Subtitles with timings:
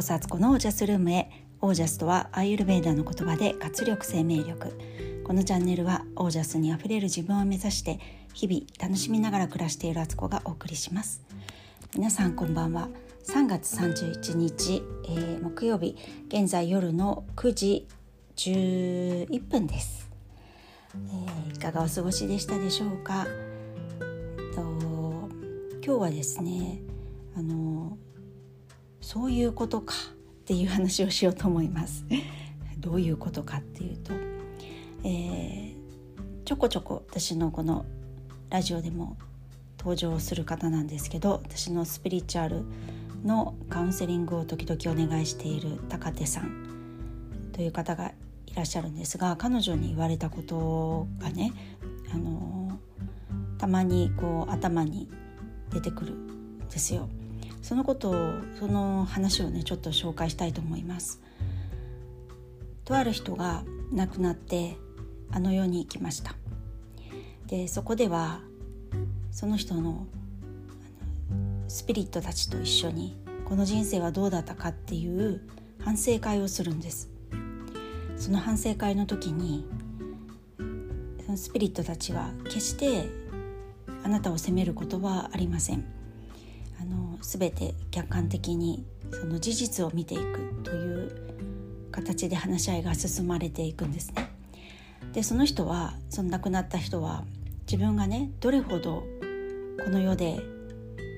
[0.00, 1.28] こそあつこのオージャスルームへ。
[1.60, 4.72] オージャスとはアーユルベーダの言葉で活力生命力。
[5.24, 8.00] このチャンネルはオージャスにあふれる自分を目指して
[8.32, 11.20] 日々楽しみながら暮らしているあつこがお送りします。
[11.94, 12.88] 皆さんこんばんは。
[13.26, 17.86] 3月31日、えー、木曜日現在夜の9時
[18.36, 20.10] 11分です、
[20.94, 23.26] えー、いかがお過ごしでしたでしょうか？
[23.28, 24.62] えっと
[25.84, 26.80] 今日はですね
[27.36, 27.98] あの
[29.00, 32.04] そういうことかっていう話をしようと思います。
[32.78, 34.12] どういうことかっていうと、
[35.04, 37.84] えー、ちょこちょこ私のこの
[38.48, 39.16] ラジオでも
[39.78, 42.64] 登場する方なんですけど私のスピリチュアル
[43.24, 48.12] のカウンセリングを時々お願いしている高手さんという方が
[48.46, 51.52] いらっしゃるんですが彼女に言われたことがね
[52.12, 52.78] あの
[53.58, 55.08] たまにこう頭に
[55.70, 57.08] 出てくるんですよ。
[57.62, 61.20] そのことをその話をねちょっと紹介したいと思います。
[62.84, 64.76] とある人が亡くなって
[65.30, 66.34] あの世に行きました。
[67.46, 68.40] でそこでは
[69.30, 70.06] その人の
[71.68, 75.40] スピリットたちと一緒にこの人生はどうだったかっていう
[75.84, 77.08] 反省会をするんです
[78.16, 79.66] その反省会の時に
[81.36, 83.08] スピリットたちは決して
[84.02, 85.99] あなたを責めることはありません
[87.22, 94.30] 全て客観的にその事実を見ていくという形で話し合いが進まれていくんですね。
[95.12, 97.24] でその人はその亡くなった人は
[97.62, 99.04] 自分がねどれほど
[99.84, 100.40] この世で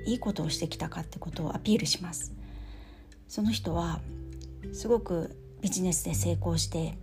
[0.06, 2.32] いいことをしてきたかってことをアピールします。
[3.28, 4.00] その人は
[4.72, 6.94] すごくビジネスで成功して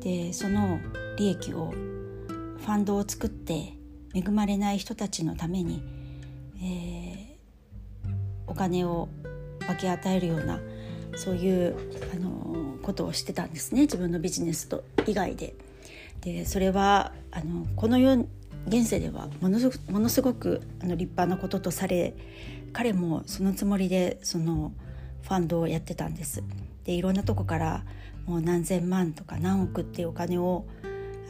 [0.00, 0.80] でその
[1.16, 3.74] 利益をファンドを作って
[4.14, 5.82] 恵まれない人たちのために、
[6.56, 7.11] えー、
[8.52, 9.08] お金を
[9.66, 10.60] 分け与えるような
[11.16, 11.74] そういう
[12.14, 15.54] あのことをしてたんですね自分のビジネスと以外で。
[16.20, 18.14] でそれはあのこの世
[18.68, 22.14] 現世ではものすごくものすごくあの立派なこととされ
[22.72, 24.72] 彼もそのつもりでその
[25.22, 26.44] ファンドをやってたんです。
[26.84, 27.84] でいろんなとこから
[28.26, 30.64] もう何千万とか何億っていうお金を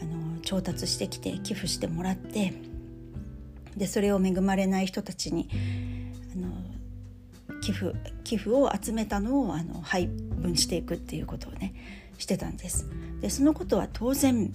[0.03, 2.53] あの調達してきて寄付してもらって
[3.77, 5.49] でそれを恵まれない人たちに
[7.63, 11.75] 寄付寄付を集めたのをあの配分していくっていうことをね
[12.19, 12.87] してたんです。
[13.21, 14.53] でそのことは当然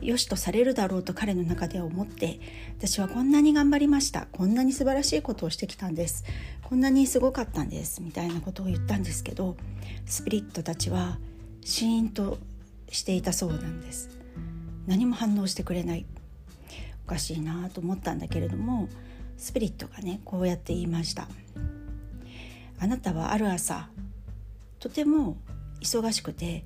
[0.00, 2.38] 良しとされるだろうと彼の中では思って
[2.78, 4.28] 私はこんなに頑張りました。
[4.32, 6.24] こんなに素晴らしいことをしてきたんです。
[6.62, 8.00] こんなにすごかったんです。
[8.02, 9.56] みたいなことを言ったんですけど
[10.06, 11.18] スピリットたちは
[11.64, 12.38] シーンと
[12.90, 14.10] していたそうなんです。
[14.86, 16.06] 何も反応してくれない。
[17.04, 18.88] おかしいなと思ったんだけれども
[19.38, 21.28] スピリットがねこうやって言いました。
[22.80, 23.88] あなたはある朝
[24.78, 25.36] とても
[25.80, 26.64] 忙しくて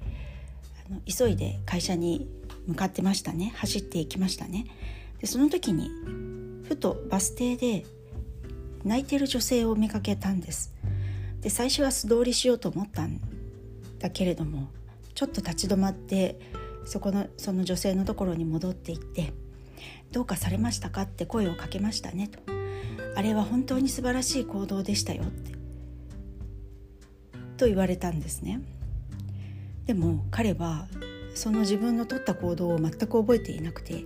[0.87, 2.29] あの急いで会社に
[2.67, 3.53] 向かってましたね。
[3.57, 4.67] 走っていきましたね。
[5.21, 5.91] でその時に
[6.65, 7.85] ふとバス停で
[8.85, 10.75] 泣いてる女性を見かけたんです。
[11.41, 13.21] で最初は素通りしようと思ったん
[13.99, 14.69] だけれども
[15.15, 16.39] ちょっと立ち止まって
[16.85, 19.33] そこのその女性のところに戻っていって
[20.13, 22.62] 「どうかされましたか?」って声をかけましたねと。
[23.15, 25.53] あれは本当に素晴らしい行動でしたよって
[27.57, 28.61] と言われたんですね
[29.87, 30.87] でも彼は
[31.35, 34.05] その自分の取った行動を全く覚えていなくて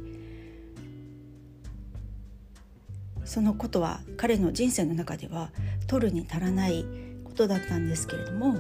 [3.25, 5.51] そのことは彼の人生の中では
[5.89, 6.85] 取るに足らない
[7.25, 8.57] ことだったんですけれども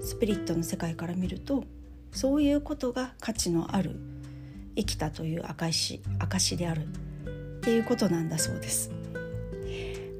[0.00, 1.64] スピリットの世界から見ると
[2.12, 3.96] そういうことが価値のある
[4.76, 8.93] 生きたという証証であるっていうことなんだそうです。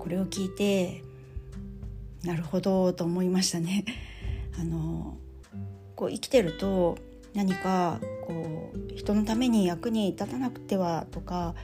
[0.05, 1.03] これを聞いて
[2.25, 3.87] なるほどと思いましたね。
[4.61, 5.17] あの
[5.97, 6.99] こう生きてると
[7.33, 11.55] 何かこう人のために役に立たなくてはとか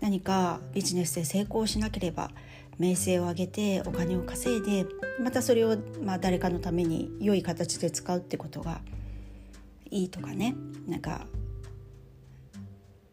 [0.00, 2.32] 何かビジネスで成功しなければ
[2.78, 4.86] 名声を上げてお金を稼いで
[5.22, 8.80] またそれをまあ誰かのために良い形で使うってことが
[9.88, 10.56] いいとかね
[10.88, 11.28] なんか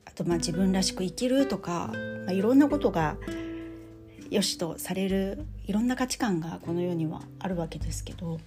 [0.06, 1.92] あとまあ自分らしく生きるとか、
[2.26, 3.18] まあ、いろんなことが
[4.32, 8.40] 良しとされるいろんな価値観がこの世にはあるわけですけど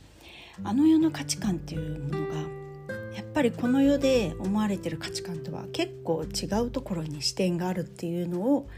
[0.65, 2.35] あの世の価値観っていうものが
[3.15, 8.69] やっぱりこの世で思われてる価値観とは結構違うところに視点があるっていうのを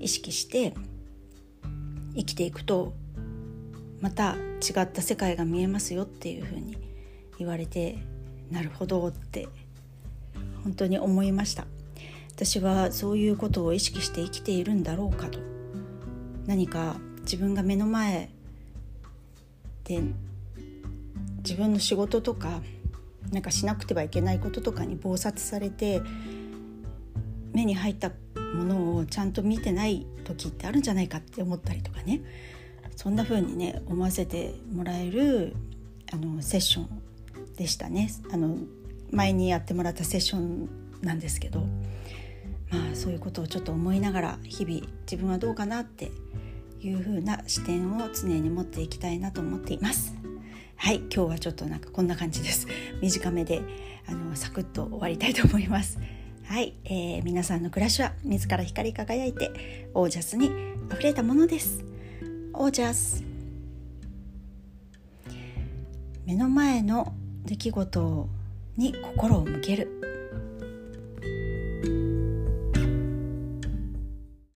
[0.00, 0.74] 意識して
[2.14, 2.92] 生きていくと
[4.00, 6.76] また違った世界が見えますよっていうふうに
[7.38, 7.98] 言われて
[8.50, 9.48] なるほどって
[10.62, 11.66] 本当に思いました。
[12.34, 15.53] 私はそういうことを意識して生きているんだろうかと。
[16.46, 18.28] 何か自分が目の前
[19.84, 20.00] で
[21.38, 22.60] 自分の仕事とか
[23.30, 26.02] なんかしなくてはいけないこととかに忙殺されて
[27.52, 28.10] 目に入った
[28.54, 32.20] ものをちゃんと見てない時ってあるんじゃないかって思ったりとかね。
[32.96, 35.54] そんな風にね思わせてもらえる
[36.12, 38.10] あのセッションでしたね。
[38.32, 38.56] あの
[39.10, 40.68] 前にやってもらったセッション
[41.02, 41.64] なんですけど。
[42.74, 46.10] まあそういうことをちょっと思いながら日々自分はどうかなって
[46.80, 50.14] いう風な視点を常に持っていきたいなと思っています。
[50.76, 52.66] はい今日はちょっとなんかこんな感じです。
[53.00, 53.62] 短めで
[54.06, 55.98] あのサクッと終わりたいと思います。
[56.44, 60.50] はい、えー、皆さんの暮らしは自ら光り輝いてオージャスに
[60.92, 61.84] 溢れたものです。
[62.52, 63.24] オージャス。
[66.26, 68.28] 目の前の出来事
[68.76, 70.13] に心を向ける。